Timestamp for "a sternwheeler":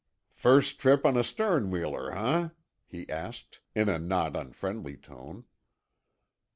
1.15-2.15